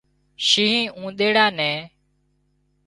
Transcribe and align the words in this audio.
شينهن 0.47 0.85
اُونۮيڙا 0.97 1.45
نين 1.57 1.79